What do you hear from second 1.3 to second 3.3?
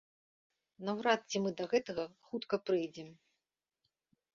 мы да гэтага хутка прыйдзем.